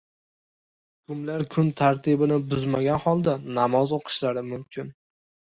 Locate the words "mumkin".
4.51-4.93